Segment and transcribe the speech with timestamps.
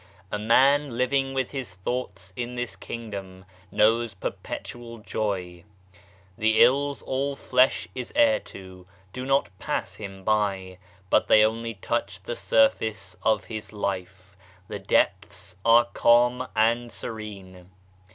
[0.31, 5.63] A man living with his thoughts in this Kingdom knows perpetual joy.
[6.39, 10.79] The ills all flesh is heir to do not pass him by,
[11.11, 14.35] but they only touch the surface of his life,
[14.67, 17.69] the depths are calm and serene.